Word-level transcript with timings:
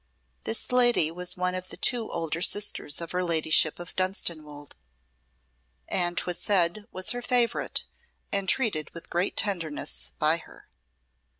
This 0.45 0.71
lady 0.71 1.11
was 1.11 1.37
one 1.37 1.53
of 1.53 1.69
the 1.69 1.77
two 1.77 2.11
elder 2.11 2.41
sisters 2.41 3.01
of 3.01 3.11
her 3.11 3.23
ladyship 3.23 3.77
of 3.77 3.95
Dunstanwolde, 3.95 4.73
and 5.87 6.17
'twas 6.17 6.39
said 6.39 6.87
was 6.91 7.11
her 7.11 7.21
favourite 7.21 7.83
and 8.33 8.49
treated 8.49 8.89
with 8.95 9.11
great 9.11 9.37
tenderness 9.37 10.11
by 10.17 10.37
her. 10.37 10.67